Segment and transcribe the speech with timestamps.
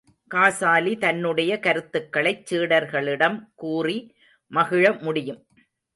[0.27, 4.15] காசாலி, தன்னுடைய கருத்துக்களைச் சீடர்களிடம் கூறி
[4.51, 5.45] மகிழ முடியும்.